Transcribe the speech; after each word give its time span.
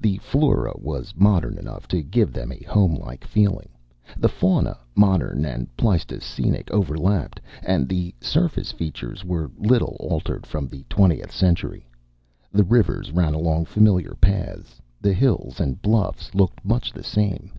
The 0.00 0.16
flora 0.22 0.72
was 0.78 1.12
modern 1.18 1.58
enough 1.58 1.86
to 1.88 2.02
give 2.02 2.32
them 2.32 2.50
a 2.50 2.64
homelike 2.64 3.26
feeling. 3.26 3.68
The 4.16 4.26
fauna, 4.30 4.78
modern 4.94 5.44
and 5.44 5.68
Pleistocenic, 5.76 6.70
overlapped. 6.70 7.42
And 7.62 7.86
the 7.86 8.14
surface 8.22 8.72
features 8.72 9.22
were 9.22 9.50
little 9.58 9.98
altered 10.00 10.46
from 10.46 10.66
the 10.66 10.84
twentieth 10.88 11.30
century. 11.30 11.86
The 12.52 12.64
rivers 12.64 13.12
ran 13.12 13.34
along 13.34 13.66
familiar 13.66 14.14
paths, 14.18 14.80
the 15.02 15.12
hills 15.12 15.60
and 15.60 15.82
bluffs 15.82 16.34
looked 16.34 16.64
much 16.64 16.90
the 16.94 17.04
same. 17.04 17.52